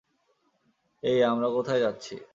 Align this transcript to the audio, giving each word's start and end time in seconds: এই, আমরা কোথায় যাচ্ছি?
এই, 1.03 1.19
আমরা 1.23 1.47
কোথায় 1.49 1.79
যাচ্ছি? 1.79 2.15